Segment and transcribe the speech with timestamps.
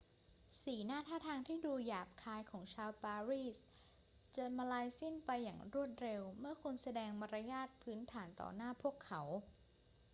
[0.61, 3.57] สีหน้าท่าทางที่ดูหยาบคายของชาวปารีส
[4.35, 9.21] จะมลายสิ้นไปอย่างรวดเร็วเมื่อคุณแสดงมารยาทพื้นฐานต่อหน้าพวกเขา